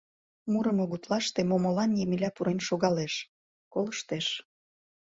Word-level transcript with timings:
Мурымо 0.51 0.85
гутлаште 0.91 1.41
Момолан 1.49 1.91
Емеля 2.03 2.29
пурен 2.35 2.59
шогалеш, 2.67 3.13
колыштеш. 3.73 4.27